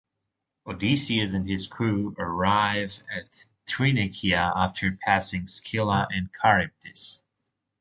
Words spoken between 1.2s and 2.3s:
and his crew